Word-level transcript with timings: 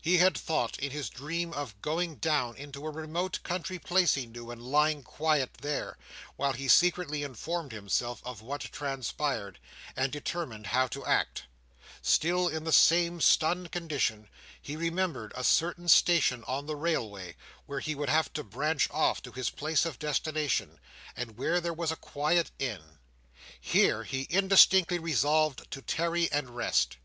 He 0.00 0.16
had 0.16 0.38
thought, 0.38 0.78
in 0.78 0.90
his 0.90 1.10
dream, 1.10 1.52
of 1.52 1.78
going 1.82 2.14
down 2.14 2.56
into 2.56 2.86
a 2.86 2.90
remote 2.90 3.40
country 3.42 3.78
place 3.78 4.14
he 4.14 4.24
knew, 4.24 4.50
and 4.50 4.62
lying 4.62 5.02
quiet 5.02 5.52
there, 5.60 5.98
while 6.36 6.54
he 6.54 6.66
secretly 6.66 7.22
informed 7.22 7.72
himself 7.72 8.22
of 8.24 8.40
what 8.40 8.62
transpired, 8.62 9.58
and 9.94 10.10
determined 10.10 10.68
how 10.68 10.86
to 10.86 11.04
act, 11.04 11.42
Still 12.00 12.48
in 12.48 12.64
the 12.64 12.72
same 12.72 13.20
stunned 13.20 13.70
condition, 13.70 14.30
he 14.62 14.76
remembered 14.76 15.32
a 15.36 15.44
certain 15.44 15.88
station 15.88 16.42
on 16.44 16.64
the 16.64 16.74
railway, 16.74 17.36
where 17.66 17.80
he 17.80 17.94
would 17.94 18.08
have 18.08 18.32
to 18.32 18.42
branch 18.42 18.88
off 18.90 19.20
to 19.20 19.30
his 19.32 19.50
place 19.50 19.84
of 19.84 19.98
destination, 19.98 20.80
and 21.14 21.36
where 21.36 21.60
there 21.60 21.74
was 21.74 21.92
a 21.92 21.96
quiet 21.96 22.50
Inn. 22.58 22.98
Here, 23.60 24.04
he 24.04 24.22
indistinctly 24.30 24.98
resolved 24.98 25.70
to 25.70 25.82
tarry 25.82 26.32
and 26.32 26.56
rest. 26.56 26.96